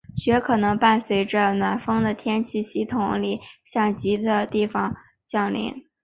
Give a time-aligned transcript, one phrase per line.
[0.15, 4.17] 雪可能会伴随着暖锋的天气系统里向极
[4.49, 4.95] 地方
[5.27, 5.75] 向降落。